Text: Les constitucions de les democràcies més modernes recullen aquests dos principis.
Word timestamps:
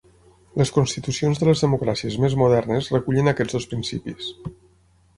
Les 0.61 0.71
constitucions 0.77 1.41
de 1.43 1.49
les 1.51 1.61
democràcies 1.67 2.19
més 2.25 2.39
modernes 2.45 2.91
recullen 2.99 3.33
aquests 3.35 3.59
dos 3.61 3.73
principis. 3.75 4.37